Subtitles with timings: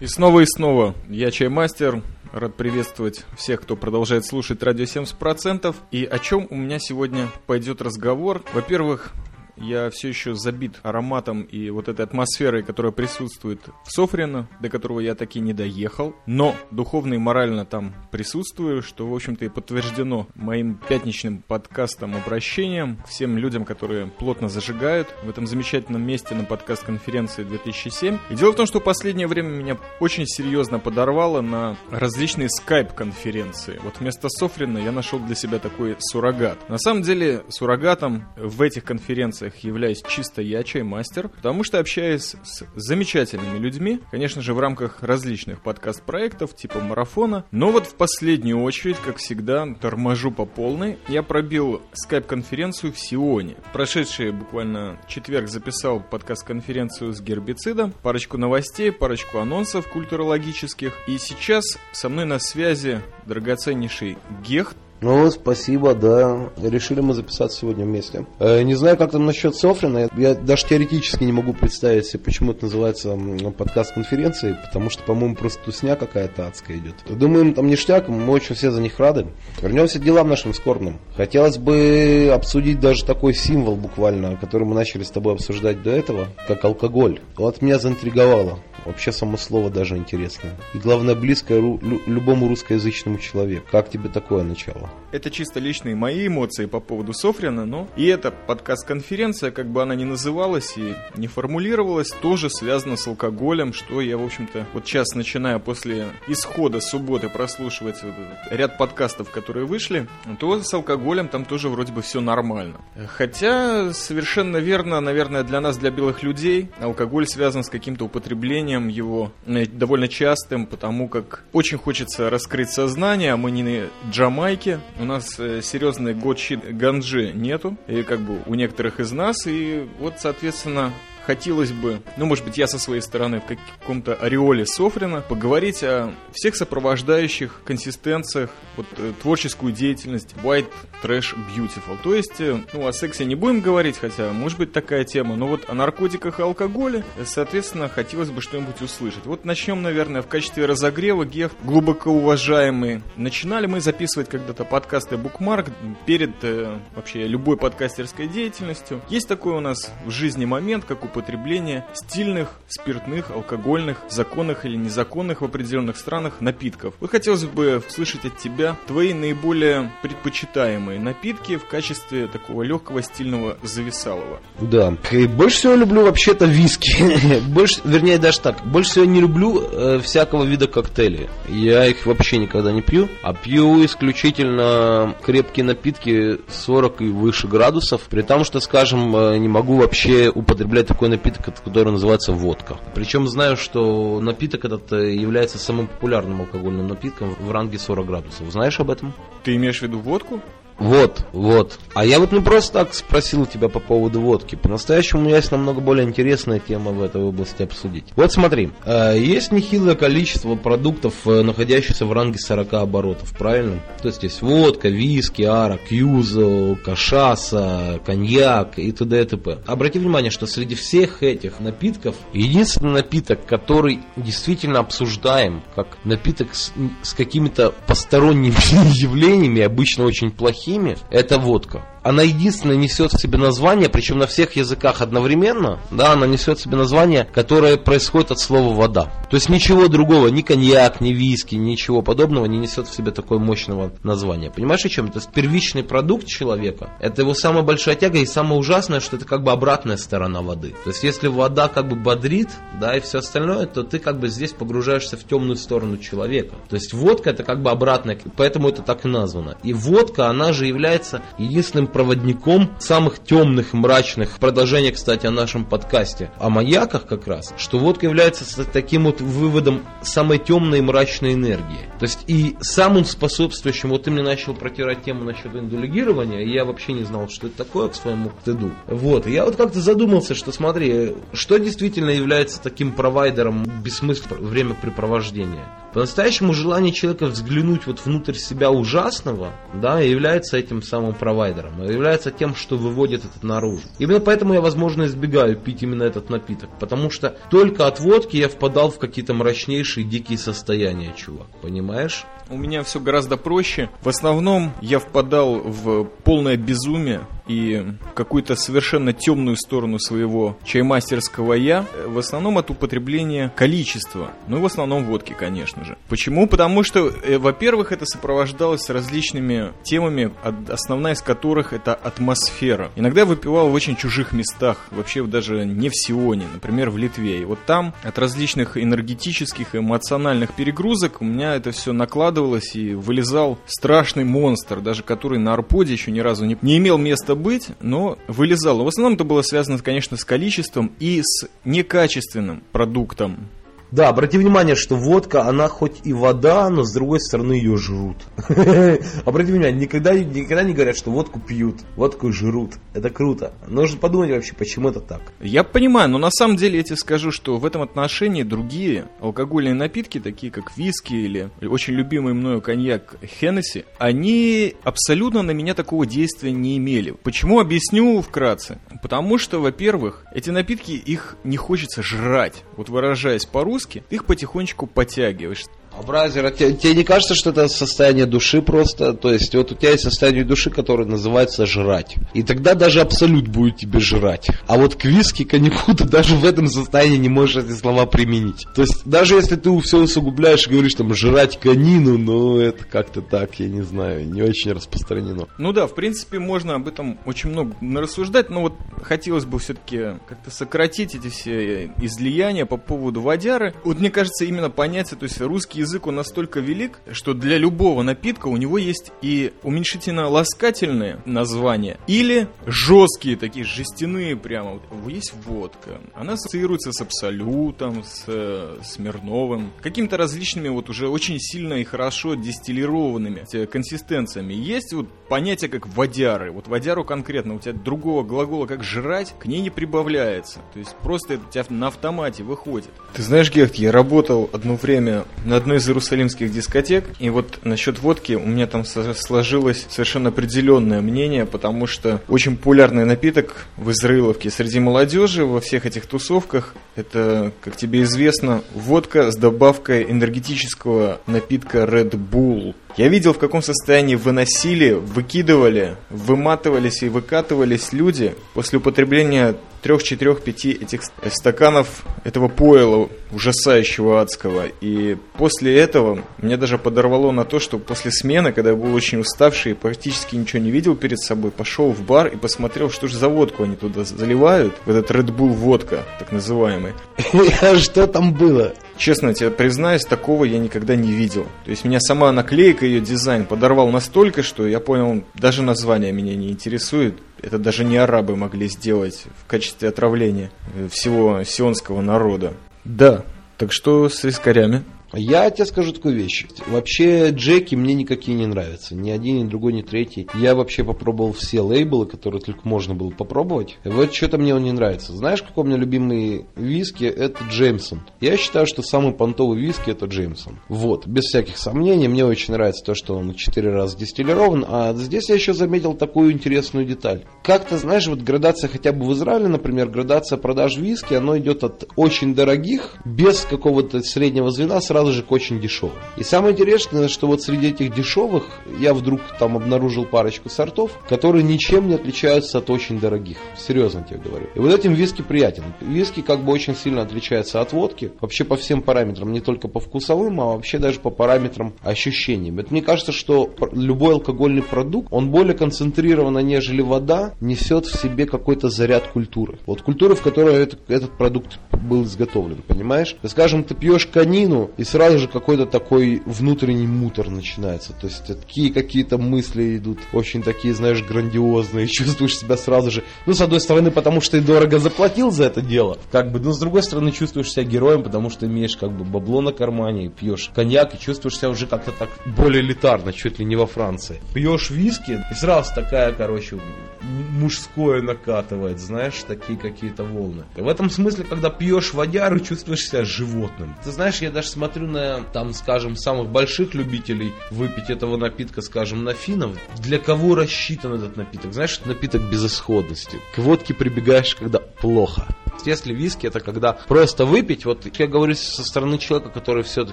[0.00, 5.74] И снова и снова я Чаймастер, рад приветствовать всех, кто продолжает слушать радио 70%.
[5.90, 8.42] И о чем у меня сегодня пойдет разговор?
[8.54, 9.12] Во-первых,
[9.60, 15.00] я все еще забит ароматом и вот этой атмосферой, которая присутствует в Софрино, до которого
[15.00, 16.14] я таки не доехал.
[16.26, 22.98] Но духовно и морально там присутствую, что, в общем-то, и подтверждено моим пятничным подкастом обращением
[23.06, 28.18] всем людям, которые плотно зажигают в этом замечательном месте на подкаст-конференции 2007.
[28.30, 33.80] И дело в том, что последнее время меня очень серьезно подорвало на различные скайп-конференции.
[33.82, 36.68] Вот вместо Софрина я нашел для себя такой суррогат.
[36.68, 42.34] На самом деле, суррогатом в этих конференциях конференциях являюсь чисто я, чаймастер, потому что общаюсь
[42.42, 48.62] с замечательными людьми, конечно же, в рамках различных подкаст-проектов типа марафона, но вот в последнюю
[48.62, 53.56] очередь, как всегда, торможу по полной, я пробил скайп-конференцию в Сионе.
[53.72, 62.08] Прошедший буквально четверг записал подкаст-конференцию с гербицидом, парочку новостей, парочку анонсов культурологических, и сейчас со
[62.08, 66.50] мной на связи драгоценнейший Гехт, ну, спасибо, да.
[66.60, 68.26] Решили мы записаться сегодня вместе.
[68.38, 70.08] Э, не знаю, как там насчет Софрина.
[70.16, 73.18] Я даже теоретически не могу представить себе, почему это называется
[73.56, 76.96] подкаст конференции, потому что, по-моему, просто тусня какая-то адская идет.
[77.08, 79.26] Думаем, там ништяк, мы очень все за них рады.
[79.62, 80.98] Вернемся к делам нашим скорбным.
[81.16, 86.28] Хотелось бы обсудить даже такой символ буквально, который мы начали с тобой обсуждать до этого,
[86.46, 87.20] как алкоголь.
[87.36, 88.58] Вот меня заинтриговало.
[88.88, 90.56] Вообще само слово даже интересное.
[90.72, 93.66] И главное, близкое ру- любому русскоязычному человеку.
[93.70, 94.88] Как тебе такое начало?
[95.12, 99.94] Это чисто личные мои эмоции по поводу Софрина, но и эта подкаст-конференция, как бы она
[99.94, 105.14] ни называлась и не формулировалась, тоже связана с алкоголем, что я, в общем-то, вот сейчас,
[105.14, 108.14] начиная после исхода субботы прослушивать вот
[108.50, 110.08] ряд подкастов, которые вышли,
[110.40, 112.80] то с алкоголем там тоже вроде бы все нормально.
[113.06, 119.32] Хотя, совершенно верно, наверное, для нас, для белых людей, алкоголь связан с каким-то употреблением его
[119.46, 125.04] э, довольно частым, потому как очень хочется раскрыть сознание, а мы не на Джамайке, у
[125.04, 130.14] нас э, серьезный год-щит ганджи нету, и как бы у некоторых из нас, и вот,
[130.18, 130.92] соответственно,
[131.28, 133.44] хотелось бы, ну, может быть, я со своей стороны в
[133.80, 140.72] каком-то ореоле Софрина поговорить о всех сопровождающих консистенциях, вот э, творческую деятельность White
[141.02, 141.98] Trash Beautiful.
[142.02, 145.46] То есть, э, ну, о сексе не будем говорить, хотя, может быть, такая тема, но
[145.46, 149.26] вот о наркотиках и алкоголе, э, соответственно, хотелось бы что-нибудь услышать.
[149.26, 153.02] Вот начнем, наверное, в качестве разогрева, Геф, глубоко уважаемые.
[153.16, 155.66] Начинали мы записывать когда-то подкасты Букмарк
[156.06, 159.02] перед э, вообще любой подкастерской деятельностью.
[159.08, 164.76] Есть такой у нас в жизни момент, как у употребления стильных, спиртных, алкогольных, законных или
[164.76, 166.94] незаконных в определенных странах напитков.
[167.00, 173.58] Вот хотелось бы услышать от тебя твои наиболее предпочитаемые напитки в качестве такого легкого стильного
[173.62, 174.40] зависалого.
[174.60, 174.94] Да.
[175.10, 177.40] И больше всего люблю вообще-то виски.
[177.48, 178.64] больше, вернее, даже так.
[178.64, 181.28] Больше всего не люблю э, всякого вида коктейлей.
[181.48, 188.02] Я их вообще никогда не пью, а пью исключительно крепкие напитки 40 и выше градусов.
[188.02, 192.76] При том, что, скажем, э, не могу вообще употреблять такой такой напиток, который называется водка.
[192.94, 198.50] Причем знаю, что напиток этот э, является самым популярным алкогольным напитком в ранге 40 градусов.
[198.50, 199.12] Знаешь об этом?
[199.42, 200.40] Ты имеешь в виду водку?
[200.78, 201.78] Вот, вот.
[201.94, 204.54] А я вот не просто так спросил тебя по поводу водки.
[204.54, 208.04] По-настоящему у меня есть намного более интересная тема в этой области обсудить.
[208.14, 213.82] Вот смотри, э, есть нехилое количество продуктов, э, находящихся в ранге 40 оборотов, правильно?
[214.00, 219.20] То есть есть водка, виски, ара, кьюзо, кашаса, коньяк и т.д.
[219.20, 219.58] и т.п.
[219.66, 226.72] Обрати внимание, что среди всех этих напитков единственный напиток, который действительно обсуждаем как напиток с,
[227.02, 228.54] с какими-то посторонними
[228.94, 234.26] явлениями, обычно очень плохими, химия– это водка она единственная несет в себе название, причем на
[234.26, 239.12] всех языках одновременно, да, она несет в себе название, которое происходит от слова вода.
[239.28, 243.38] То есть ничего другого, ни коньяк, ни виски, ничего подобного не несет в себе такое
[243.38, 244.50] мощного названия.
[244.50, 245.10] Понимаешь, о чем?
[245.10, 249.26] То есть первичный продукт человека, это его самая большая тяга и самое ужасное, что это
[249.26, 250.74] как бы обратная сторона воды.
[250.84, 252.48] То есть если вода как бы бодрит,
[252.80, 256.54] да, и все остальное, то ты как бы здесь погружаешься в темную сторону человека.
[256.70, 259.58] То есть водка это как бы обратная, поэтому это так и названо.
[259.62, 266.30] И водка, она же является единственным проводником самых темных, мрачных, продолжение, кстати, о нашем подкасте,
[266.38, 271.90] о маяках как раз, что водка является таким вот выводом самой темной и мрачной энергии.
[271.98, 276.64] То есть и самым способствующим, вот ты мне начал протирать тему насчет индулигирования, и я
[276.64, 278.70] вообще не знал, что это такое к своему стыду.
[278.86, 285.64] Вот, и я вот как-то задумался, что смотри, что действительно является таким провайдером бессмысленного времяпрепровождения.
[285.92, 291.82] По-настоящему желание человека взглянуть вот внутрь себя ужасного, да, является этим самым провайдером.
[291.88, 293.82] А является тем, что выводит это наружу.
[293.98, 298.48] Именно поэтому я, возможно, избегаю пить именно этот напиток, потому что только от водки я
[298.48, 302.24] впадал в какие-то мрачнейшие дикие состояния, чувак, понимаешь?
[302.50, 303.90] У меня все гораздо проще.
[304.02, 307.84] В основном я впадал в полное безумие и
[308.14, 314.32] какую-то совершенно темную сторону своего чаймастерского я, в основном от употребления количества.
[314.46, 315.96] Ну и в основном водки, конечно же.
[316.08, 316.46] Почему?
[316.46, 320.32] Потому что, э, во-первых, это сопровождалось различными темами,
[320.68, 322.90] основная из которых это атмосфера.
[322.96, 327.40] Иногда я выпивал в очень чужих местах, вообще даже не в Сионе, например, в Литве.
[327.40, 333.58] И вот там от различных энергетических эмоциональных перегрузок у меня это все накладывалось и вылезал
[333.66, 338.18] страшный монстр, даже который на арподе еще ни разу не, не имел места быть, но
[338.26, 338.84] вылезал.
[338.84, 343.48] В основном это было связано, конечно, с количеством и с некачественным продуктом.
[343.90, 348.18] Да, обрати внимание, что водка, она хоть и вода, но с другой стороны ее жрут.
[349.24, 352.74] Обрати внимание, никогда, никогда не говорят, что водку пьют, водку жрут.
[352.92, 353.52] Это круто.
[353.66, 355.20] Нужно подумать вообще, почему это так.
[355.40, 359.74] Я понимаю, но на самом деле я тебе скажу, что в этом отношении другие алкогольные
[359.74, 366.04] напитки, такие как виски или очень любимый мною коньяк Хеннесси, они абсолютно на меня такого
[366.04, 367.12] действия не имели.
[367.22, 367.58] Почему?
[367.58, 368.80] Объясню вкратце.
[369.02, 372.64] Потому что, во-первых, эти напитки, их не хочется жрать.
[372.76, 375.66] Вот выражаясь по-русски, нагрузки, их потихонечку подтягиваешь.
[375.98, 379.14] А бразер, тебе, тебе не кажется, что это состояние души просто?
[379.14, 382.14] То есть вот у тебя есть состояние души, которое называется жрать.
[382.34, 384.48] И тогда даже абсолют будет тебе жрать.
[384.68, 388.66] А вот к виски, коньяку ты даже в этом состоянии не можешь эти слова применить.
[388.76, 393.20] То есть даже если ты все усугубляешь и говоришь там жрать конину, ну это как-то
[393.20, 395.48] так, я не знаю, не очень распространено.
[395.58, 400.20] Ну да, в принципе можно об этом очень много рассуждать, но вот хотелось бы все-таки
[400.28, 403.74] как-то сократить эти все излияния по поводу водяры.
[403.82, 408.02] Вот мне кажется именно понятие, то есть русский язык, он настолько велик, что для любого
[408.02, 414.80] напитка у него есть и уменьшительно-ласкательные названия, или жесткие, такие жестяные прямо.
[415.06, 416.00] Есть водка.
[416.14, 422.34] Она ассоциируется с абсолютом, с э, Смирновым, какими-то различными вот уже очень сильно и хорошо
[422.34, 424.52] дистиллированными консистенциями.
[424.52, 426.52] Есть вот понятие как водяры.
[426.52, 430.60] Вот водяру конкретно, у тебя другого глагола как жрать к ней не прибавляется.
[430.72, 432.90] То есть просто это у тебя на автомате выходит.
[433.14, 437.98] Ты знаешь, Гехт, я работал одно время на одной из иерусалимских дискотек, и вот насчет
[438.00, 444.50] водки у меня там сложилось совершенно определенное мнение, потому что очень популярный напиток в Израиловке
[444.50, 451.78] среди молодежи во всех этих тусовках, это, как тебе известно, водка с добавкой энергетического напитка
[451.78, 452.74] Red Bull.
[452.98, 460.42] Я видел, в каком состоянии выносили, выкидывали, выматывались и выкатывались люди после употребления трех, четырех,
[460.42, 464.64] пяти этих стаканов этого пойла ужасающего адского.
[464.80, 469.20] И после этого меня даже подорвало на то, что после смены, когда я был очень
[469.20, 473.16] уставший и практически ничего не видел перед собой, пошел в бар и посмотрел, что же
[473.16, 476.94] за водку они туда заливают, в этот Red Bull водка, так называемый.
[477.78, 478.74] Что там было?
[478.98, 481.46] Честно тебе признаюсь, такого я никогда не видел.
[481.64, 486.34] То есть меня сама наклейка, ее дизайн подорвал настолько, что я понял, даже название меня
[486.34, 487.14] не интересует.
[487.40, 490.50] Это даже не арабы могли сделать в качестве отравления
[490.90, 492.54] всего сионского народа.
[492.84, 493.24] Да,
[493.56, 494.82] так что с искорями?
[495.12, 496.46] Я тебе скажу такую вещь.
[496.66, 498.94] Вообще Джеки мне никакие не нравятся.
[498.94, 500.28] Ни один, ни другой, ни третий.
[500.34, 503.78] Я вообще попробовал все лейблы, которые только можно было попробовать.
[503.84, 505.12] Вот что-то мне он не нравится.
[505.14, 507.04] Знаешь, какой у меня любимый виски?
[507.04, 508.02] Это Джеймсон.
[508.20, 510.58] Я считаю, что самый понтовый виски это Джеймсон.
[510.68, 512.08] Вот, без всяких сомнений.
[512.08, 514.64] Мне очень нравится то, что он четыре раза дистиллирован.
[514.68, 517.24] А здесь я еще заметил такую интересную деталь.
[517.42, 521.88] Как-то, знаешь, вот градация хотя бы в Израиле, например, градация продаж виски, оно идет от
[521.96, 525.94] очень дорогих, без какого-то среднего звена, сразу сразу же к очень дешевым.
[526.16, 528.44] И самое интересное, что вот среди этих дешевых
[528.80, 533.38] я вдруг там обнаружил парочку сортов, которые ничем не отличаются от очень дорогих.
[533.56, 534.46] Серьезно тебе говорю.
[534.56, 535.62] И вот этим виски приятен.
[535.80, 538.10] Виски как бы очень сильно отличается от водки.
[538.20, 539.30] Вообще по всем параметрам.
[539.30, 542.58] Не только по вкусовым, а вообще даже по параметрам ощущениям.
[542.58, 548.26] Это мне кажется, что любой алкогольный продукт, он более концентрированно, нежели вода, несет в себе
[548.26, 549.60] какой-то заряд культуры.
[549.64, 553.14] Вот культуры, в которой этот, этот продукт был изготовлен, понимаешь?
[553.22, 557.92] Скажем, ты пьешь конину и сразу же какой-то такой внутренний мутор начинается.
[557.92, 561.86] То есть такие какие-то мысли идут, очень такие, знаешь, грандиозные.
[561.98, 565.60] Чувствуешь себя сразу же, ну, с одной стороны, потому что ты дорого заплатил за это
[565.60, 569.04] дело, как бы, но с другой стороны, чувствуешь себя героем, потому что имеешь как бы
[569.04, 573.44] бабло на кармане, пьешь коньяк и чувствуешь себя уже как-то так более элитарно, чуть ли
[573.44, 574.20] не во Франции.
[574.34, 576.58] Пьешь виски, и сразу такая, короче,
[577.02, 580.44] мужское накатывает, знаешь, такие какие-то волны.
[580.56, 583.74] И в этом смысле, когда пьешь водяру, чувствуешь себя животным.
[583.84, 588.62] Ты знаешь, я даже смотрю смотрю на, там, скажем, самых больших любителей выпить этого напитка,
[588.62, 589.56] скажем, на финнов.
[589.78, 591.52] Для кого рассчитан этот напиток?
[591.52, 593.18] Знаешь, это напиток безысходности.
[593.34, 595.26] К водке прибегаешь, когда плохо.
[595.64, 599.92] Если виски это когда просто выпить, вот я говорю со стороны человека, который все это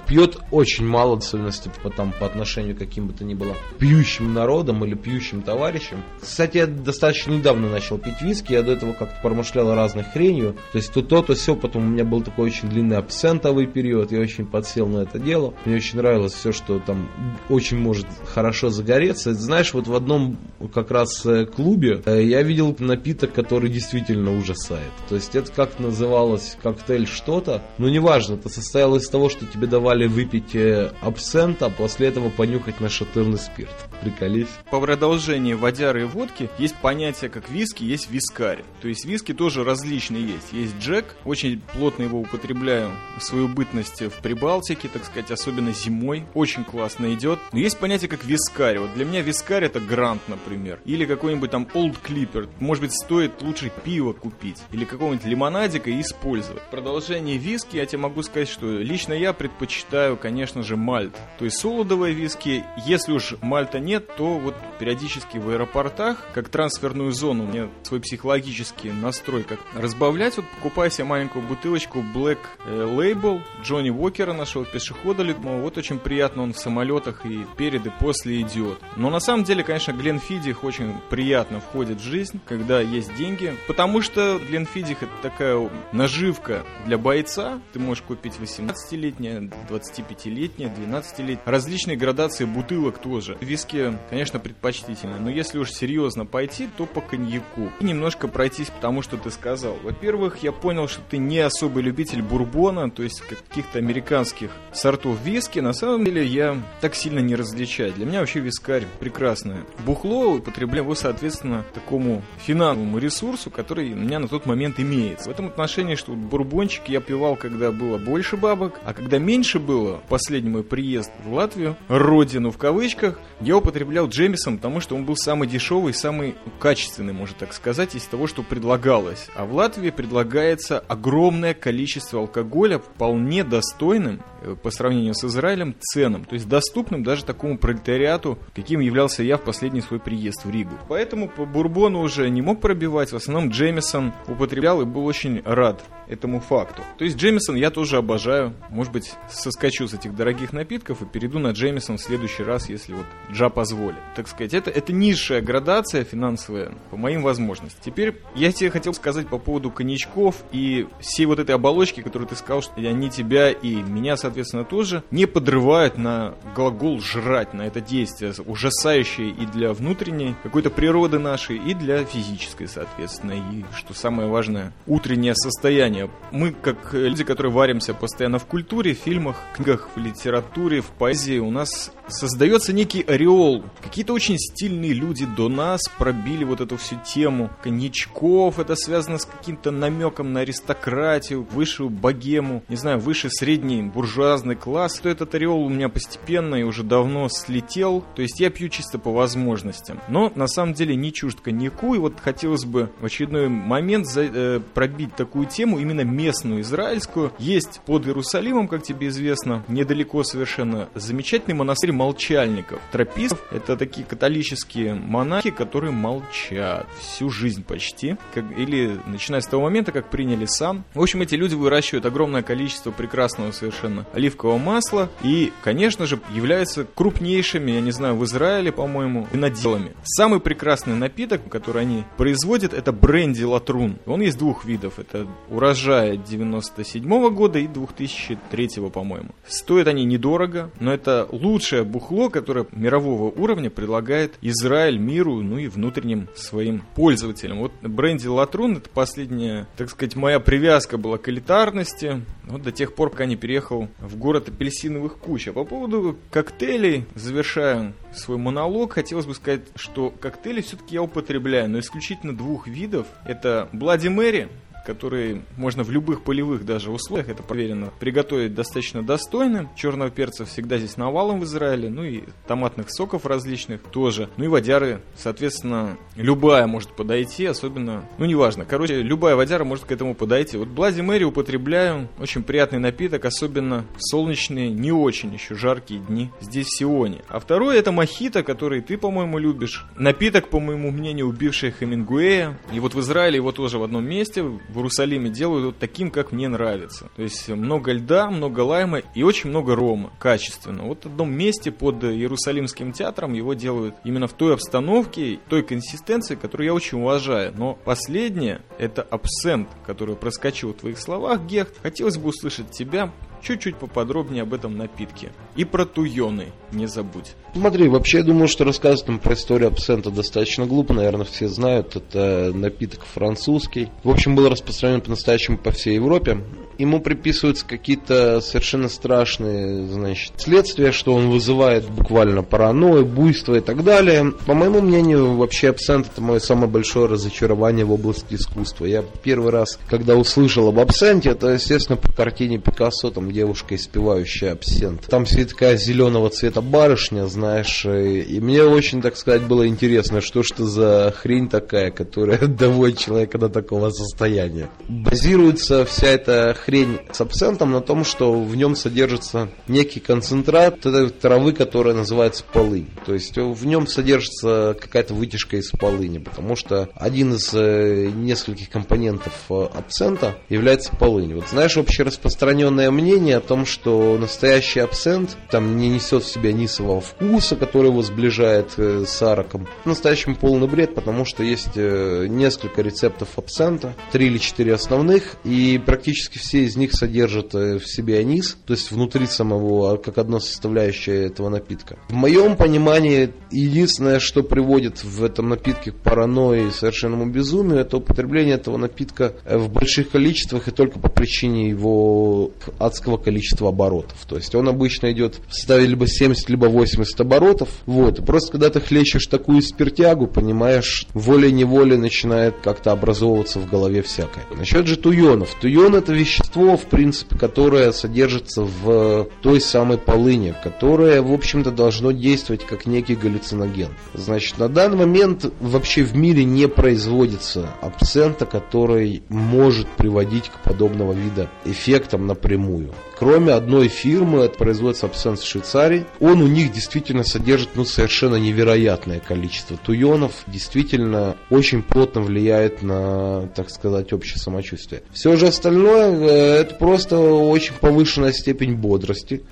[0.00, 3.54] пьет очень мало, в особенности по, там, по отношению к каким бы то ни было
[3.78, 6.02] пьющим народам или пьющим товарищам.
[6.20, 10.78] Кстати, я достаточно недавно начал пить виски, я до этого как-то промышлял разной хренью, то
[10.78, 14.20] есть то то, то все, потом у меня был такой очень длинный абсентовый период, я
[14.20, 17.08] очень подсел на это дело, мне очень нравилось все, что там
[17.48, 19.34] очень может хорошо загореться.
[19.34, 20.38] Знаешь, вот в одном
[20.72, 24.90] как раз э, клубе э, я видел напиток, который действительно ужасает.
[25.08, 29.66] То есть это как называлось коктейль что-то, но неважно, это состояло из того, что тебе
[29.66, 33.74] давали выпить э, абсент, а после этого понюхать нашатырный спирт.
[34.02, 34.48] Приколись.
[34.70, 38.62] По продолжении водяры и водки есть понятие как виски, есть вискарь.
[38.82, 40.52] То есть виски тоже различные есть.
[40.52, 46.26] Есть Джек, очень плотно его употребляю в свою бытность в Прибалтике, так сказать, особенно зимой.
[46.34, 47.38] Очень классно идет.
[47.52, 48.78] Но есть понятие как вискарь.
[48.78, 50.80] Вот для меня вискарь это грант, например.
[50.84, 52.50] Или какой-нибудь там Old Clipper.
[52.60, 54.62] Может быть, стоит лучше пиво купить.
[54.72, 56.62] Или какого-нибудь лимона лимонадика и использовать.
[56.62, 61.14] В продолжение виски я тебе могу сказать, что лично я предпочитаю, конечно же, мальт.
[61.38, 62.64] То есть солодовые виски.
[62.84, 68.90] Если уж мальта нет, то вот периодически в аэропортах, как трансферную зону, меня свой психологический
[68.90, 75.22] настрой, как разбавлять, вот покупая себе маленькую бутылочку Black э, Label Джонни Уокера, нашего пешехода
[75.22, 75.60] летного.
[75.60, 78.78] Вот очень приятно он в самолетах и перед, и после идет.
[78.96, 84.02] Но на самом деле, конечно, Гленфидих очень приятно входит в жизнь, когда есть деньги, потому
[84.02, 87.60] что Гленфидих это такая наживка для бойца.
[87.74, 91.40] Ты можешь купить 18-летнее, 25-летнее, 12-летнее.
[91.44, 93.36] Различные градации бутылок тоже.
[93.40, 95.18] Виски, конечно, предпочтительно.
[95.18, 97.70] Но если уж серьезно пойти, то по коньяку.
[97.80, 99.76] И немножко пройтись потому, что ты сказал.
[99.82, 105.58] Во-первых, я понял, что ты не особый любитель бурбона, то есть каких-то американских сортов виски.
[105.58, 107.92] На самом деле я так сильно не различаю.
[107.92, 109.64] Для меня вообще вискарь прекрасное.
[109.84, 114.78] Бухло употребляю соответственно, такому финансовому ресурсу, который у меня на тот момент
[115.16, 115.28] имеется.
[115.28, 120.00] В этом отношении, что бурбончик я пивал, когда было больше бабок, а когда меньше было,
[120.08, 125.16] последний мой приезд в Латвию, родину в кавычках, я употреблял Джемисон, потому что он был
[125.16, 129.28] самый дешевый, самый качественный, можно так сказать, из того, что предлагалось.
[129.34, 134.22] А в Латвии предлагается огромное количество алкоголя, вполне достойным
[134.54, 139.42] по сравнению с Израилем ценам, то есть доступным даже такому пролетариату, каким являлся я в
[139.42, 140.72] последний свой приезд в Ригу.
[140.88, 145.82] Поэтому по бурбону уже не мог пробивать, в основном Джемисон употреблял и был очень рад
[146.08, 146.82] этому факту.
[146.98, 148.54] То есть Джемисон я тоже обожаю.
[148.70, 152.92] Может быть, соскочу с этих дорогих напитков и перейду на Джемисон в следующий раз, если
[152.92, 153.98] вот Джа позволит.
[154.14, 157.80] Так сказать, это, это низшая градация финансовая по моим возможностям.
[157.84, 162.36] Теперь я тебе хотел сказать по поводу коньячков и всей вот этой оболочки, которую ты
[162.36, 167.80] сказал, что они тебя и меня, соответственно, тоже не подрывают на глагол «жрать», на это
[167.80, 173.32] действие, ужасающее и для внутренней какой-то природы нашей, и для физической, соответственно.
[173.32, 175.95] И, что самое важное, утреннее состояние.
[176.30, 181.38] Мы, как люди, которые варимся постоянно в культуре, в фильмах, книгах, в литературе, в поэзии,
[181.38, 183.64] у нас создается некий ореол.
[183.82, 188.58] Какие-то очень стильные люди до нас пробили вот эту всю тему коньячков.
[188.58, 194.98] Это связано с каким-то намеком на аристократию, высшую богему, не знаю, выше средний буржуазный класс.
[194.98, 198.04] То этот ореол у меня постепенно и уже давно слетел.
[198.14, 200.00] То есть я пью чисто по возможностям.
[200.08, 201.94] Но на самом деле не чужд коньяку.
[201.94, 207.32] И вот хотелось бы в очередной момент за, э, пробить такую тему, именно местную, израильскую.
[207.38, 212.80] Есть под Иерусалимом, как тебе известно, недалеко совершенно замечательный монастырь молчальников.
[212.92, 218.16] Тропистов— это такие католические монахи, которые молчат всю жизнь почти.
[218.34, 220.84] Как, или начиная с того момента, как приняли сан.
[220.94, 226.84] В общем, эти люди выращивают огромное количество прекрасного совершенно оливкового масла и, конечно же, являются
[226.84, 229.92] крупнейшими, я не знаю, в Израиле, по-моему, виноделами.
[230.04, 233.98] Самый прекрасный напиток, который они производят, это бренди латрун.
[234.06, 234.98] Он есть двух видов.
[234.98, 239.30] Это урожая 97 -го года и 2003, по-моему.
[239.46, 245.68] Стоят они недорого, но это лучшее бухло, которое мирового уровня предлагает Израиль миру, ну и
[245.68, 247.60] внутренним своим пользователям.
[247.60, 252.94] Вот бренди Латрун, это последняя, так сказать, моя привязка была к элитарности, вот до тех
[252.94, 255.48] пор, пока не переехал в город апельсиновых куч.
[255.48, 261.68] А по поводу коктейлей, завершаю свой монолог, хотелось бы сказать, что коктейли все-таки я употребляю,
[261.68, 263.06] но исключительно двух видов.
[263.24, 264.48] Это Блади Мэри,
[264.86, 269.70] который можно в любых полевых даже условиях, это проверено, приготовить достаточно достойно.
[269.76, 274.30] Черного перца всегда здесь навалом в Израиле, ну и томатных соков различных тоже.
[274.36, 279.92] Ну и водяры, соответственно, любая может подойти, особенно, ну неважно, короче, любая водяра может к
[279.92, 280.56] этому подойти.
[280.56, 286.30] Вот Блади Мэри употребляю, очень приятный напиток, особенно в солнечные, не очень еще жаркие дни
[286.40, 287.22] здесь в Сионе.
[287.28, 289.84] А второй это мохито, который ты, по-моему, любишь.
[289.96, 292.58] Напиток, по моему мнению, убивший Хемингуэя.
[292.72, 294.44] И вот в Израиле его тоже в одном месте,
[294.76, 297.08] в Иерусалиме делают вот таким, как мне нравится.
[297.16, 300.82] То есть много льда, много лайма и очень много рома, качественно.
[300.82, 306.34] Вот в одном месте под Иерусалимским театром его делают именно в той обстановке, той консистенции,
[306.34, 307.54] которую я очень уважаю.
[307.56, 311.74] Но последнее это абсент, который проскочил в твоих словах, Гехт.
[311.82, 313.12] Хотелось бы услышать тебя
[313.42, 315.32] чуть-чуть поподробнее об этом напитке.
[315.56, 317.34] И про туйоны не забудь.
[317.54, 321.96] Смотри, вообще я думаю, что рассказывать там про историю абсента достаточно глупо, наверное, все знают.
[321.96, 323.88] Это напиток французский.
[324.04, 326.42] В общем, был распространен по-настоящему по всей Европе
[326.78, 333.84] ему приписываются какие-то совершенно страшные, значит, следствия, что он вызывает буквально паранойю, буйство и так
[333.84, 334.32] далее.
[334.46, 338.86] По моему мнению, вообще абсент это мое самое большое разочарование в области искусства.
[338.86, 344.52] Я первый раз, когда услышал об абсенте, это, естественно, по картине Пикассо, там девушка, испевающая
[344.52, 345.02] абсент.
[345.06, 350.42] Там сидит такая зеленого цвета барышня, знаешь, и мне очень, так сказать, было интересно, что
[350.42, 354.68] что за хрень такая, которая доводит человека до такого состояния.
[354.88, 361.10] Базируется вся эта хрень с абсентом на том, что в нем содержится некий концентрат этой
[361.10, 362.88] травы, которая называется полынь.
[363.06, 368.68] То есть в нем содержится какая-то вытяжка из полыни, потому что один из э, нескольких
[368.68, 371.34] компонентов э, абсента является полынь.
[371.34, 377.00] Вот знаешь, общераспространенное мнение о том, что настоящий абсент там не несет в себе нисового
[377.00, 379.68] вкуса, который его сближает э, с араком.
[379.84, 386.38] Настоящим полный бред, потому что есть несколько рецептов абсента, три или четыре основных, и практически
[386.38, 390.16] все все из них содержат э, в себе анис, то есть внутри самого, а, как
[390.16, 391.98] одна составляющая этого напитка.
[392.08, 397.98] В моем понимании, единственное, что приводит в этом напитке к паранойи и совершенному безумию, это
[397.98, 404.24] употребление этого напитка э, в больших количествах и только по причине его адского количества оборотов.
[404.26, 407.68] То есть он обычно идет в составе либо 70, либо 80 оборотов.
[407.84, 408.18] Вот.
[408.18, 414.44] И просто когда ты хлещешь такую спиртягу, понимаешь, волей-неволей начинает как-то образовываться в голове всякое.
[414.56, 415.54] Насчет же туйонов.
[415.60, 421.70] Туйон это вещество, вещество, в принципе, которое содержится в той самой полыни, которое, в общем-то,
[421.70, 423.90] должно действовать как некий галлюциноген.
[424.14, 431.12] Значит, на данный момент вообще в мире не производится абсента, который может приводить к подобного
[431.12, 432.92] вида эффектам напрямую.
[433.18, 438.36] Кроме одной фирмы, это производится абсент в Швейцарии, он у них действительно содержит ну, совершенно
[438.36, 445.02] невероятное количество туйонов, действительно очень плотно влияет на, так сказать, общее самочувствие.
[445.12, 449.42] Все же остальное это просто очень повышенная степень бодрости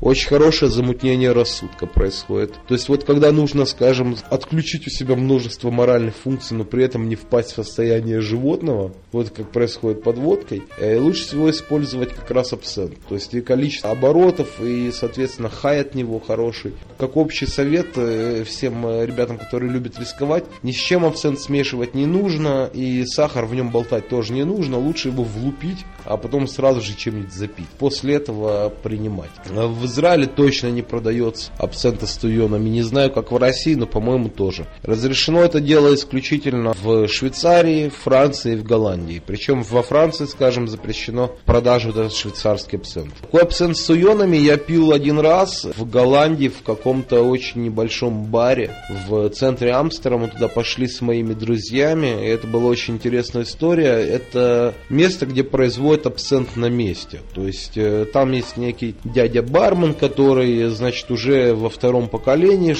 [0.00, 2.54] очень хорошее замутнение рассудка происходит.
[2.66, 7.08] То есть вот когда нужно, скажем, отключить у себя множество моральных функций, но при этом
[7.08, 12.30] не впасть в состояние животного, вот как происходит под водкой, э, лучше всего использовать как
[12.30, 12.94] раз абсент.
[13.08, 16.74] То есть и количество оборотов, и, соответственно, хай от него хороший.
[16.98, 21.94] Как общий совет э, всем э, ребятам, которые любят рисковать, ни с чем абсент смешивать
[21.94, 26.46] не нужно, и сахар в нем болтать тоже не нужно, лучше его влупить, а потом
[26.46, 27.68] сразу же чем-нибудь запить.
[27.78, 29.30] После этого принимать.
[29.46, 32.68] В Израиле точно не продается абсента с туйонами.
[32.68, 34.66] Не знаю, как в России, но, по-моему, тоже.
[34.82, 39.22] Разрешено это дело исключительно в Швейцарии, Франции и в Голландии.
[39.24, 43.14] Причем во Франции, скажем, запрещено продажа вот этот швейцарский абсент.
[43.20, 48.74] Такой абсент с туйонами я пил один раз в Голландии в каком-то очень небольшом баре
[49.08, 50.28] в центре Амстердама.
[50.28, 52.24] Туда пошли с моими друзьями.
[52.24, 53.92] И это была очень интересная история.
[53.92, 57.20] Это место, где производят абсент на месте.
[57.34, 59.42] То есть э, там есть некий дядя
[59.80, 62.72] бармен, который, значит, уже во втором поколении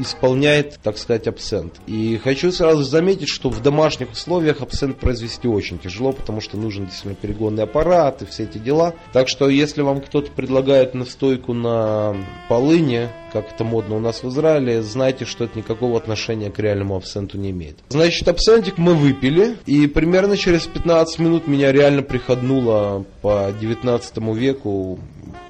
[0.00, 1.74] исполняет, так сказать, абсент.
[1.86, 6.86] И хочу сразу заметить, что в домашних условиях абсент произвести очень тяжело, потому что нужен
[6.86, 8.94] действительно перегонный аппарат и все эти дела.
[9.12, 12.16] Так что, если вам кто-то предлагает настойку на
[12.48, 16.94] полыне, как это модно у нас в Израиле, знайте, что это никакого отношения к реальному
[16.94, 17.76] абсенту не имеет.
[17.88, 25.00] Значит, абсентик мы выпили, и примерно через 15 минут меня реально приходнуло по 19 веку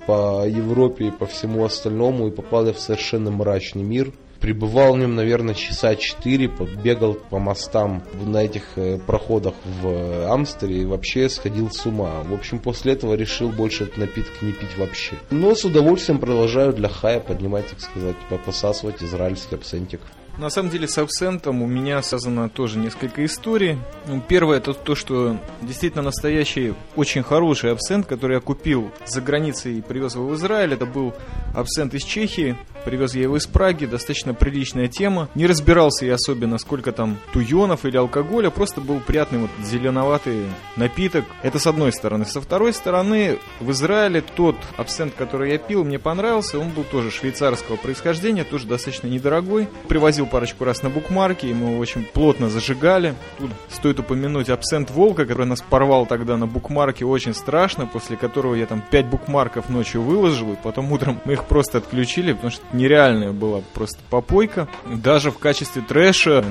[0.07, 4.13] по Европе и по всему остальному и попал я в совершенно мрачный мир.
[4.45, 6.49] Пребывал в нем, наверное, часа четыре,
[6.85, 12.23] бегал по мостам на этих э, проходах в Амстере и вообще сходил с ума.
[12.25, 15.17] В общем, после этого решил больше этот напиток не пить вообще.
[15.31, 20.01] Но с удовольствием продолжаю для хая поднимать, так сказать, посасывать израильский абсентик.
[20.37, 23.79] На самом деле с абсентом у меня связано тоже несколько историй.
[24.07, 29.79] Ну, первое это то, что действительно настоящий очень хороший абсент, который я купил за границей
[29.79, 30.75] и привез его в Израиль.
[30.75, 31.15] Это был
[31.55, 32.57] абсент из Чехии.
[32.85, 35.31] Привез я его из Праги, достаточно приличная тема.
[35.35, 40.45] Не разбирался я особенно, сколько там туйонов или алкоголя, просто был приятный вот зеленоватый
[40.77, 41.25] напиток.
[41.43, 42.27] Это с одной стороны.
[42.27, 46.59] Со второй стороны, в Израиле тот абсент, который я пил, мне понравился.
[46.59, 49.69] Он был тоже швейцарского происхождения, тоже достаточно недорогой.
[49.89, 53.15] Привозил парочку раз на букмарке, и мы его очень плотно зажигали.
[53.39, 58.55] Тут стоит упомянуть абсент Волка, который нас порвал тогда на букмарке очень страшно, после которого
[58.55, 62.65] я там 5 букмарков ночью выложил, и потом утром мы их просто отключили, потому что
[62.73, 64.69] нереальная была просто попойка.
[64.87, 66.45] Даже в качестве трэша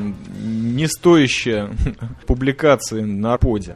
[0.43, 1.71] не стоящая
[2.27, 3.75] публикации на поде.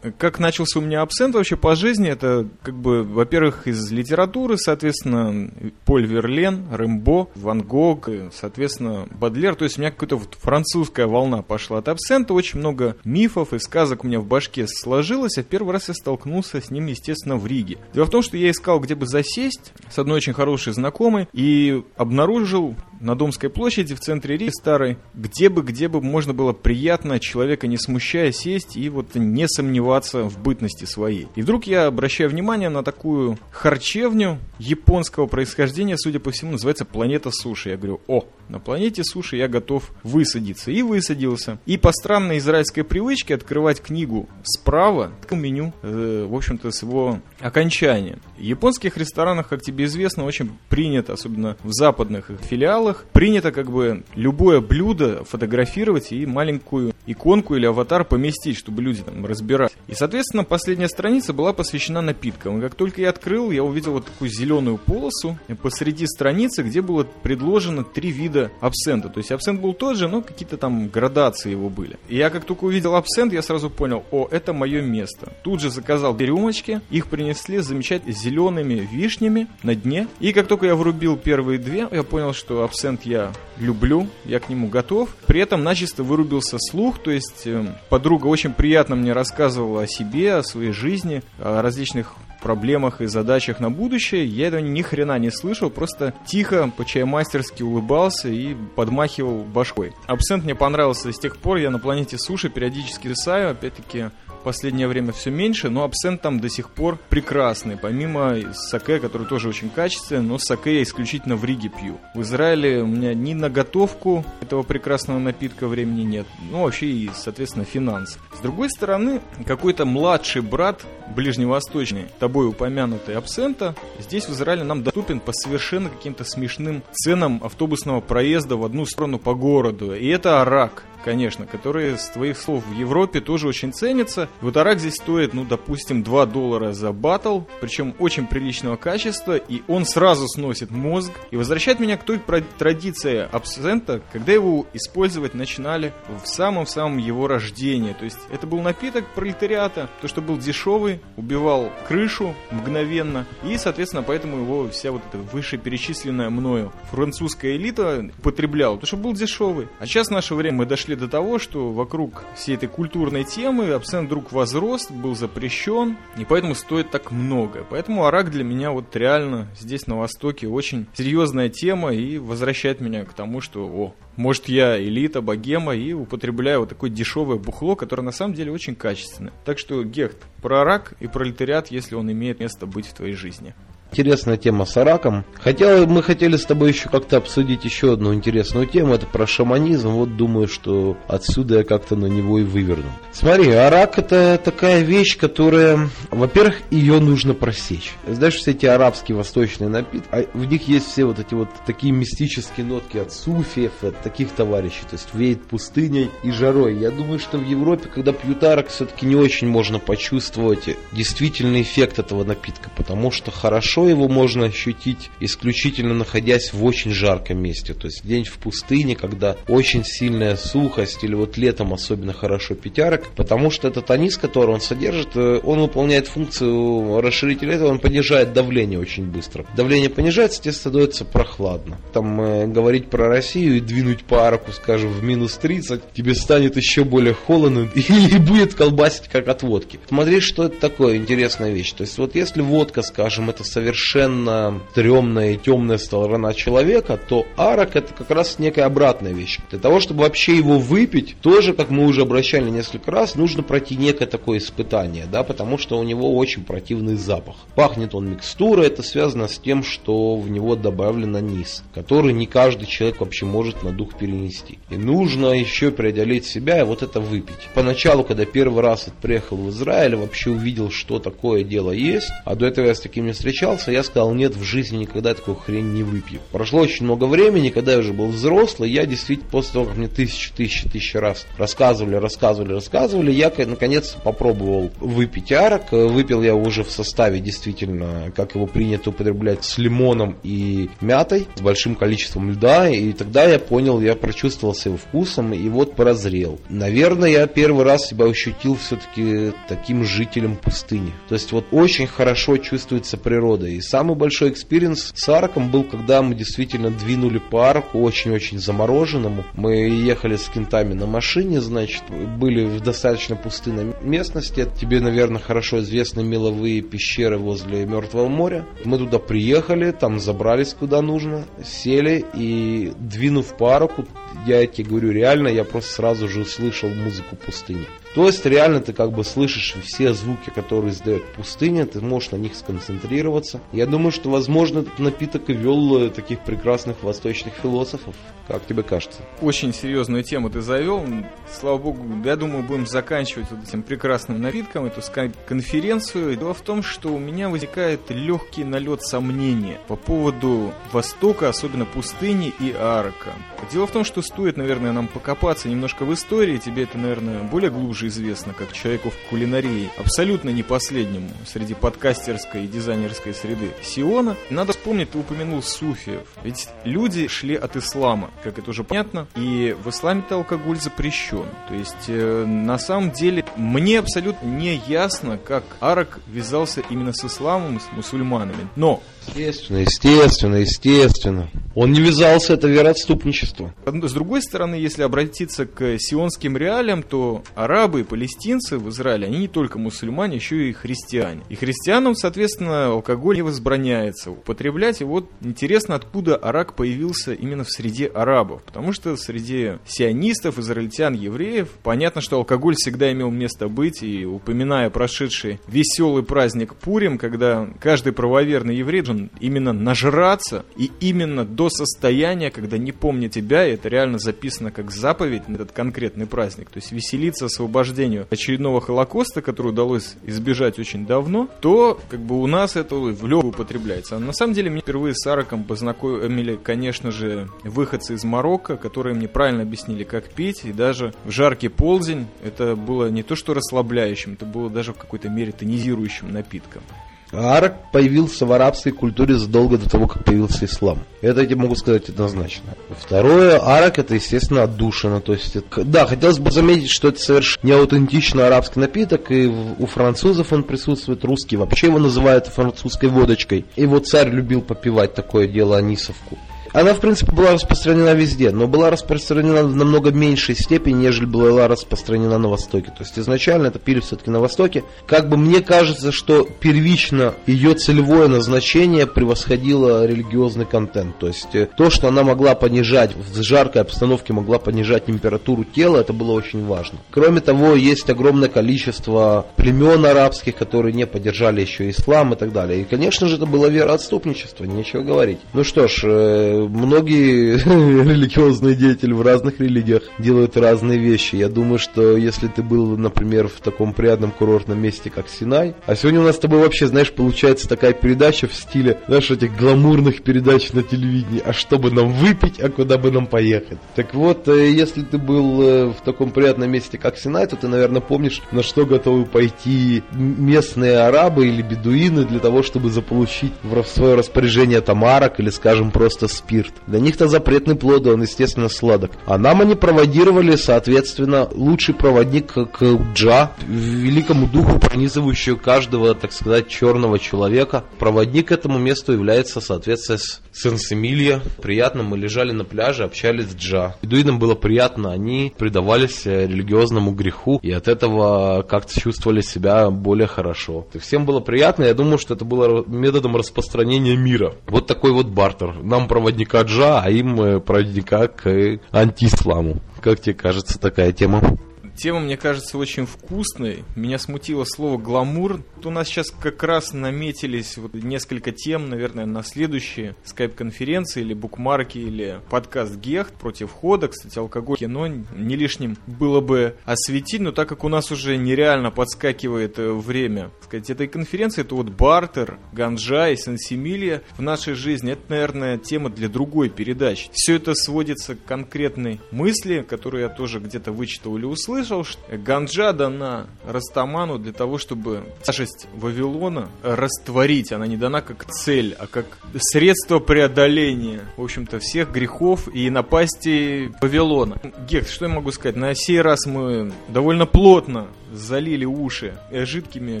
[0.18, 5.50] Как начался у меня абсент вообще по жизни, это как бы, во-первых, из литературы, соответственно,
[5.84, 9.51] Поль Верлен, Рэмбо, Ван Гог, соответственно, Бадлер.
[9.54, 13.58] То есть у меня какая-то вот французская волна пошла от абсента, очень много мифов и
[13.58, 17.46] сказок у меня в башке сложилось, а первый раз я столкнулся с ним, естественно, в
[17.46, 17.78] Риге.
[17.94, 21.82] Дело в том, что я искал, где бы засесть с одной очень хорошей знакомой и
[21.96, 27.18] обнаружил на Домской площади в центре Риги старой, где бы, где бы можно было приятно
[27.18, 31.28] человека не смущая сесть и вот не сомневаться в бытности своей.
[31.34, 37.30] И вдруг я обращаю внимание на такую харчевню японского происхождения, судя по всему, называется «Планета
[37.30, 37.70] суши».
[37.70, 40.70] Я говорю, о, на планете суши я готов высадиться.
[40.70, 41.58] И высадился.
[41.66, 48.18] И по странной израильской привычке открывать книгу справа, меню, э, в общем-то, с его окончания.
[48.36, 54.02] В японских ресторанах, как тебе известно, очень принято, особенно в западных филиалах, принято как бы
[54.14, 59.72] любое блюдо фотографировать и маленькую иконку или аватар поместить, чтобы люди там разбирать.
[59.88, 62.58] И, соответственно, последняя страница была посвящена напиткам.
[62.58, 67.04] И как только я открыл, я увидел вот такую зеленую полосу посреди страницы, где было
[67.04, 69.08] предложено три вида абсента.
[69.08, 71.98] То есть абсент был тот же, но какие-то там градации его были.
[72.08, 75.32] И я как только увидел абсент, я сразу понял, о, это мое место.
[75.42, 80.08] Тут же заказал рюмочки, их принесли замечательно зелеными вишнями на дне.
[80.20, 84.48] И как только я врубил первые две, я понял, что абсент я люблю, я к
[84.48, 85.10] нему готов.
[85.26, 90.34] При этом начисто вырубился слух, то есть э, подруга очень приятно мне рассказывала о себе,
[90.34, 95.30] о своей жизни, о различных проблемах и задачах на будущее, я этого ни хрена не
[95.30, 99.92] слышал, просто тихо, по-чаймастерски улыбался и подмахивал башкой.
[100.06, 104.10] Абсент мне понравился с тех пор, я на планете суши периодически рисаю, опять-таки
[104.42, 107.76] последнее время все меньше, но абсент там до сих пор прекрасный.
[107.76, 111.98] Помимо саке, который тоже очень качественный, но саке я исключительно в Риге пью.
[112.14, 117.10] В Израиле у меня ни на готовку этого прекрасного напитка времени нет, ну вообще и,
[117.14, 118.18] соответственно, финанс.
[118.34, 125.20] С другой стороны, какой-то младший брат ближневосточный, тобой упомянутый абсента, здесь в Израиле нам доступен
[125.20, 129.94] по совершенно каким-то смешным ценам автобусного проезда в одну сторону по городу.
[129.94, 134.28] И это арак конечно, которые с твоих слов в Европе тоже очень ценятся.
[134.40, 139.62] Вот арак здесь стоит, ну, допустим, 2 доллара за батл, причем очень приличного качества, и
[139.68, 142.20] он сразу сносит мозг и возвращает меня к той
[142.58, 147.92] традиции абсента, когда его использовать начинали в самом-самом его рождении.
[147.92, 154.02] То есть это был напиток пролетариата, то, что был дешевый, убивал крышу мгновенно, и, соответственно,
[154.02, 159.68] поэтому его вся вот эта вышеперечисленная мною французская элита потребляла, потому что был дешевый.
[159.78, 163.24] А сейчас в наше время мы дошли дошли до того, что вокруг всей этой культурной
[163.24, 167.64] темы абсент вдруг возрос, был запрещен, и поэтому стоит так много.
[167.70, 173.04] Поэтому арак для меня вот реально здесь на Востоке очень серьезная тема и возвращает меня
[173.04, 178.02] к тому, что, о, может я элита, богема и употребляю вот такое дешевое бухло, которое
[178.02, 179.32] на самом деле очень качественное.
[179.44, 183.54] Так что, Гехт, про рак и пролетариат, если он имеет место быть в твоей жизни.
[183.92, 185.22] Интересная тема с Араком.
[185.38, 189.90] Хотя мы хотели с тобой еще как-то обсудить еще одну интересную тему, это про шаманизм.
[189.90, 192.90] Вот думаю, что отсюда я как-то на него и выверну.
[193.12, 197.92] Смотри, Арак это такая вещь, которая, во-первых, ее нужно просечь.
[198.08, 201.92] Знаешь, все эти арабские восточные напитки, а в них есть все вот эти вот такие
[201.92, 204.84] мистические нотки от суфиев, от таких товарищей.
[204.88, 206.78] То есть веет пустыней и жарой.
[206.78, 211.98] Я думаю, что в Европе, когда пьют Арак, все-таки не очень можно почувствовать действительный эффект
[211.98, 217.74] этого напитка, потому что хорошо хорошо его можно ощутить исключительно находясь в очень жарком месте.
[217.74, 223.08] То есть день в пустыне, когда очень сильная сухость или вот летом особенно хорошо пятерок,
[223.16, 228.32] потому что этот анис, который он содержит, э, он выполняет функцию расширителя этого, он понижает
[228.32, 229.44] давление очень быстро.
[229.56, 231.78] Давление понижается, тебе становится прохладно.
[231.92, 236.56] Там э, говорить про Россию и двинуть по арку, скажем, в минус 30, тебе станет
[236.56, 239.78] еще более холодно и будет колбасить как от водки.
[239.88, 241.72] Смотри, что это такое интересная вещь.
[241.72, 247.26] То есть вот если водка, скажем, это совершенно совершенно стрёмная и темная сторона человека, то
[247.36, 249.38] арок это как раз некая обратная вещь.
[249.50, 253.76] Для того, чтобы вообще его выпить, тоже, как мы уже обращали несколько раз, нужно пройти
[253.76, 257.36] некое такое испытание, да, потому что у него очень противный запах.
[257.54, 262.66] Пахнет он микстурой, это связано с тем, что в него добавлен анис, который не каждый
[262.66, 264.58] человек вообще может на дух перенести.
[264.68, 267.48] И нужно еще преодолеть себя и вот это выпить.
[267.54, 272.46] Поначалу, когда первый раз приехал в Израиль, вообще увидел, что такое дело есть, а до
[272.46, 275.82] этого я с таким не встречался, я сказал, нет, в жизни никогда такую хрень не
[275.82, 276.20] выпью.
[276.32, 279.88] Прошло очень много времени, когда я уже был взрослый, я действительно после того, как мне
[279.88, 285.72] тысячи, тысячи, тысячи раз рассказывали, рассказывали, рассказывали, я наконец попробовал выпить арак.
[285.72, 291.40] Выпил я уже в составе действительно, как его принято употреблять, с лимоном и мятой, с
[291.40, 296.40] большим количеством льда, и тогда я понял, я прочувствовался его вкусом, и вот прозрел.
[296.48, 300.92] Наверное, я первый раз себя ощутил все-таки таким жителем пустыни.
[301.08, 303.41] То есть вот очень хорошо чувствуется природа.
[303.46, 309.24] И самый большой experience с арком был, когда мы действительно двинули по арку очень-очень замороженному.
[309.34, 311.82] Мы ехали с кентами на машине, значит,
[312.18, 314.48] были в достаточно пустынной местности.
[314.60, 318.46] Тебе, наверное, хорошо известны меловые пещеры возле Мертвого моря.
[318.64, 323.86] Мы туда приехали, там забрались куда нужно, сели и двинув по арку,
[324.26, 327.66] я тебе говорю, реально, я просто сразу же услышал музыку пустыни.
[327.94, 332.16] То есть реально ты как бы слышишь все звуки, которые издает пустыня, ты можешь на
[332.16, 333.40] них сконцентрироваться.
[333.52, 337.94] Я думаю, что возможно этот напиток и вел э, таких прекрасных восточных философов.
[338.28, 339.00] Как тебе кажется?
[339.20, 340.86] Очень серьезную тему ты завел.
[341.30, 344.80] Слава богу, я думаю, будем заканчивать вот этим прекрасным напитком, эту
[345.26, 346.16] конференцию.
[346.16, 352.32] Дело в том, что у меня возникает легкий налет сомнения по поводу Востока, особенно пустыни
[352.38, 353.12] и Арка.
[353.50, 356.38] Дело в том, что стоит, наверное, нам покопаться немножко в истории.
[356.38, 359.70] Тебе это, наверное, более глубже известно, как человеку в кулинарии.
[359.76, 364.16] Абсолютно не последнему среди подкастерской и дизайнерской среды Сиона.
[364.30, 366.06] Надо вспомнить, ты упомянул суфиев.
[366.22, 369.06] Ведь люди шли от ислама, как это уже понятно.
[369.16, 371.26] И в исламе-то алкоголь запрещен.
[371.48, 377.04] То есть, э, на самом деле, мне абсолютно не ясно, как арак вязался именно с
[377.04, 378.48] исламом, с мусульманами.
[378.56, 381.28] Но Естественно, естественно, естественно.
[381.54, 383.54] Он не вязался, это вероотступничество.
[383.66, 389.18] С другой стороны, если обратиться к сионским реалиям, то арабы и палестинцы в Израиле, они
[389.18, 391.22] не только мусульмане, еще и христиане.
[391.28, 394.80] И христианам, соответственно, алкоголь не возбраняется употреблять.
[394.80, 398.42] И вот интересно, откуда арак появился именно в среде арабов.
[398.44, 403.82] Потому что среди сионистов, израильтян, евреев, понятно, что алкоголь всегда имел место быть.
[403.82, 411.24] И упоминая прошедший веселый праздник Пурим, когда каждый правоверный еврей должен именно нажраться и именно
[411.24, 416.06] до состояния, когда не помня тебя, и это реально записано как заповедь на этот конкретный
[416.06, 422.20] праздник, то есть веселиться освобождению очередного Холокоста, который удалось избежать очень давно, то как бы
[422.20, 423.96] у нас это в легкую употребляется.
[423.96, 428.94] А на самом деле мне впервые с Араком познакомили, конечно же, выходцы из Марокко, которые
[428.94, 433.34] мне правильно объяснили, как пить, и даже в жаркий полдень это было не то что
[433.34, 436.62] расслабляющим, это было даже в какой-то мере тонизирующим напитком.
[437.12, 440.78] Арак появился в арабской культуре задолго до того, как появился ислам.
[441.02, 442.54] Это я тебе могу сказать однозначно.
[442.78, 445.00] Второе, арак это, естественно, отдушина.
[445.00, 449.26] То есть, это, да, хотелось бы заметить, что это совершенно не аутентичный арабский напиток, и
[449.26, 453.44] у французов он присутствует, русские вообще его называют французской водочкой.
[453.56, 456.16] И вот царь любил попивать такое дело анисовку.
[456.52, 461.48] Она, в принципе, была распространена везде, но была распространена в намного меньшей степени, нежели была
[461.48, 462.66] распространена на Востоке.
[462.66, 464.64] То есть изначально это пили все-таки на Востоке.
[464.86, 470.98] Как бы мне кажется, что первично ее целевое назначение превосходило религиозный контент.
[470.98, 475.78] То есть э, то, что она могла понижать, в жаркой обстановке могла понижать температуру тела,
[475.78, 476.78] это было очень важно.
[476.90, 482.60] Кроме того, есть огромное количество племен арабских, которые не поддержали еще ислам и так далее.
[482.60, 485.18] И, конечно же, это было вероотступничество, нечего говорить.
[485.32, 487.36] Ну что ж, э, многие
[487.84, 491.16] религиозные деятели в разных религиях делают разные вещи.
[491.16, 495.76] Я думаю, что если ты был, например, в таком приятном курортном месте, как Синай, а
[495.76, 500.02] сегодня у нас с тобой вообще, знаешь, получается такая передача в стиле, знаешь, этих гламурных
[500.02, 503.58] передач на телевидении, а чтобы нам выпить, а куда бы нам поехать.
[503.74, 507.48] Так вот, э, если ты был э, в таком приятном месте, как Синай, то ты,
[507.48, 513.62] наверное, помнишь, на что готовы пойти местные арабы или бедуины для того, чтобы заполучить в
[513.64, 516.54] свое распоряжение тамарок или, скажем, просто спи спирт.
[516.66, 518.92] Для них-то запретный плод, он, естественно, сладок.
[519.06, 522.62] А нам они проводировали, соответственно, лучший проводник к
[522.94, 527.64] Джа, великому духу, пронизывающего каждого, так сказать, черного человека.
[527.78, 529.98] Проводник этому месту является, соответственно,
[530.32, 531.20] Сенсемилья.
[531.42, 533.76] Приятно, мы лежали на пляже, общались с Джа.
[533.82, 540.06] Бедуинам было приятно, они предавались э, религиозному греху и от этого как-то чувствовали себя более
[540.06, 540.66] хорошо.
[540.72, 544.34] И всем было приятно, я думаю, что это было методом распространения мира.
[544.46, 545.54] Вот такой вот бартер.
[545.62, 545.86] Нам
[546.24, 549.60] проводника Джа, а им э, проводника к антисламу.
[549.80, 551.38] Как тебе кажется такая тема?
[551.76, 553.64] Тема, мне кажется, очень вкусной.
[553.76, 555.42] Меня смутило слово «гламур».
[555.64, 561.78] У нас сейчас как раз наметились вот несколько тем, наверное, на следующие скайп-конференции или букмарки,
[561.78, 563.88] или подкаст Гехт против хода.
[563.88, 568.70] Кстати, алкоголь, кино не лишним было бы осветить, но так как у нас уже нереально
[568.70, 574.92] подскакивает э, время, сказать, этой конференции, это вот бартер, ганджа и сенсимилия в нашей жизни,
[574.92, 577.08] это, наверное, тема для другой передачи.
[577.12, 582.72] Все это сводится к конкретной мысли, которую я тоже где-то вычитал или услышал, слышал, ганджа
[582.72, 587.52] дана Растаману для того, чтобы тяжесть Вавилона растворить.
[587.52, 589.06] Она не дана как цель, а как
[589.38, 594.40] средство преодоления, в общем-то, всех грехов и напасти Вавилона.
[594.68, 595.56] Гекс, что я могу сказать?
[595.56, 600.00] На сей раз мы довольно плотно залили уши жидкими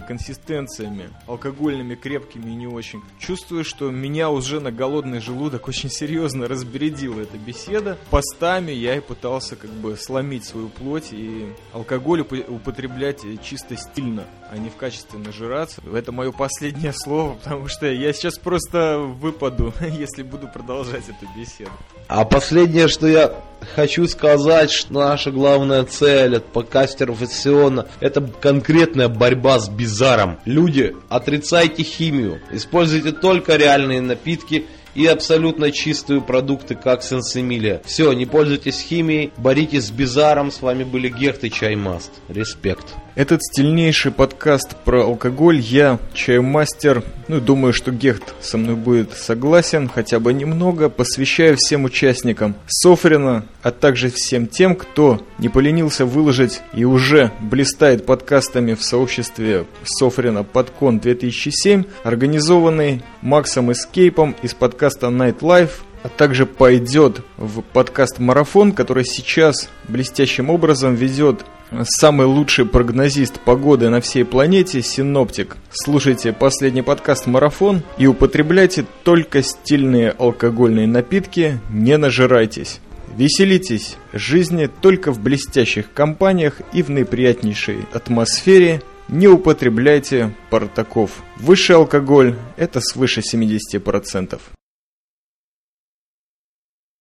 [0.06, 3.00] консистенциями, алкогольными, крепкими и не очень.
[3.18, 7.98] Чувствую, что меня уже на голодный желудок очень серьезно разбередила эта беседа.
[8.10, 14.58] Постами я и пытался как бы сломить свою плоть и алкоголь употреблять чисто стильно, а
[14.58, 15.80] не в качестве нажираться.
[15.94, 21.70] Это мое последнее слово, потому что я сейчас просто выпаду, если буду продолжать эту беседу.
[22.06, 23.34] А последнее, что я
[23.74, 30.38] хочу сказать, что наша главная цель от подкастеров из Сиона это конкретная борьба с бизаром.
[30.44, 37.80] Люди, отрицайте химию, используйте только реальные напитки и абсолютно чистые продукты, как Сенсемилия.
[37.84, 40.50] Все, не пользуйтесь химией, боритесь с бизаром.
[40.50, 42.12] С вами были Гехт и Чаймаст.
[42.28, 42.94] Респект.
[43.14, 49.90] Этот стильнейший подкаст про алкоголь я, чаймастер, ну думаю, что Гехт со мной будет согласен,
[49.90, 56.62] хотя бы немного, посвящаю всем участникам Софрина, а также всем тем, кто не поленился выложить
[56.72, 65.40] и уже блистает подкастами в сообществе Софрина Подкон 2007, организованный Максом Эскейпом из подкаста Night
[65.40, 71.44] Life, а также пойдет в подкаст «Марафон», который сейчас блестящим образом ведет
[71.84, 75.56] самый лучший прогнозист погоды на всей планете– синоптик.
[75.70, 82.80] Слушайте последний подкаст «Марафон» и употребляйте только стильные алкогольные напитки, не нажирайтесь.
[83.16, 88.82] Веселитесь жизни только в блестящих компаниях и в наиприятнейшей атмосфере.
[89.08, 91.22] Не употребляйте портаков.
[91.36, 94.38] Высший алкоголь– это свыше 70%.